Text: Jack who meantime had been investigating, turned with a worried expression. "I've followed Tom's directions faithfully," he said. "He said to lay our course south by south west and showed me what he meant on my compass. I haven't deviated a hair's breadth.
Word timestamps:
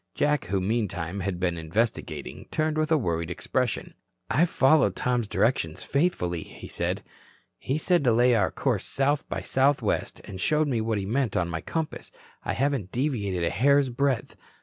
Jack 0.15 0.45
who 0.45 0.59
meantime 0.59 1.19
had 1.19 1.39
been 1.39 1.59
investigating, 1.59 2.47
turned 2.49 2.75
with 2.75 2.91
a 2.91 2.97
worried 2.97 3.29
expression. 3.29 3.93
"I've 4.31 4.49
followed 4.49 4.95
Tom's 4.95 5.27
directions 5.27 5.83
faithfully," 5.83 6.41
he 6.41 6.67
said. 6.67 7.03
"He 7.59 7.77
said 7.77 8.03
to 8.05 8.11
lay 8.11 8.33
our 8.33 8.49
course 8.49 8.87
south 8.87 9.29
by 9.29 9.41
south 9.41 9.83
west 9.83 10.19
and 10.23 10.41
showed 10.41 10.67
me 10.67 10.81
what 10.81 10.97
he 10.97 11.05
meant 11.05 11.37
on 11.37 11.49
my 11.49 11.61
compass. 11.61 12.11
I 12.43 12.53
haven't 12.53 12.91
deviated 12.91 13.43
a 13.43 13.51
hair's 13.51 13.89
breadth. 13.89 14.35